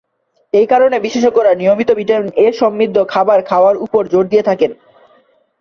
এ 0.53 0.63
কারণে 0.65 0.97
বিশেষজ্ঞরা 0.99 1.51
নিয়মিত 1.55 1.89
ভিটামিন 1.99 2.29
এ 2.37 2.47
সমৃদ্ধ 2.59 2.97
খাবার 3.13 3.39
খাওয়ার 3.49 3.75
ওপর 3.77 4.03
জোর 4.07 4.25
দিয়ে 4.31 4.47
থাকেন। 4.49 4.71